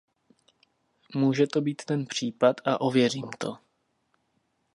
Může 1.15 1.47
to 1.47 1.61
být 1.61 1.81
ten 1.85 2.05
případ 2.05 2.55
a 2.67 2.81
ověřím 2.81 3.29
to. 3.37 3.57